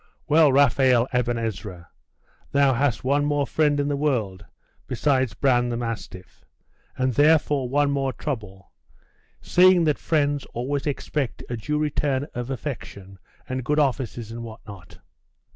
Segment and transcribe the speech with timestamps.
[0.27, 1.89] Well, Raphael Aben Ezra,
[2.53, 4.43] thou hast one more friend in the world
[4.87, 6.43] beside Bran the mastiff;
[6.97, 8.71] and therefore one more trouble
[9.41, 14.61] seeing that friends always expect a due return of affection and good offices and what
[14.65, 14.97] not.